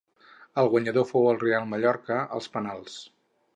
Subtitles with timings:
[0.61, 2.99] El guanyador fou el Reial Mallorca als penals.